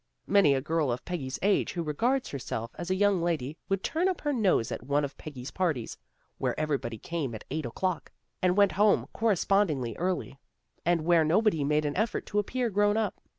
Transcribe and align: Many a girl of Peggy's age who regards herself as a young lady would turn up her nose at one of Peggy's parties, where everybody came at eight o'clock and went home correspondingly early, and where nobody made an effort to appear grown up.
Many 0.25 0.55
a 0.55 0.61
girl 0.61 0.91
of 0.91 1.05
Peggy's 1.05 1.37
age 1.43 1.73
who 1.73 1.83
regards 1.83 2.29
herself 2.29 2.71
as 2.73 2.89
a 2.89 2.95
young 2.95 3.21
lady 3.21 3.55
would 3.69 3.83
turn 3.83 4.09
up 4.09 4.21
her 4.21 4.33
nose 4.33 4.71
at 4.71 4.81
one 4.81 5.05
of 5.05 5.15
Peggy's 5.15 5.51
parties, 5.51 5.95
where 6.39 6.59
everybody 6.59 6.97
came 6.97 7.35
at 7.35 7.43
eight 7.51 7.67
o'clock 7.67 8.11
and 8.41 8.57
went 8.57 8.71
home 8.71 9.09
correspondingly 9.13 9.95
early, 9.97 10.39
and 10.83 11.05
where 11.05 11.23
nobody 11.23 11.63
made 11.63 11.85
an 11.85 11.95
effort 11.95 12.25
to 12.25 12.39
appear 12.39 12.71
grown 12.71 12.97
up. 12.97 13.21